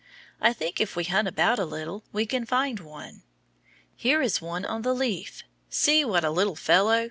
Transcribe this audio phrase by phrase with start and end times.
[0.41, 3.21] I think if we hunt about a little, we can find one.
[3.95, 5.43] Here is one on the leaf.
[5.69, 6.99] See what a little fellow!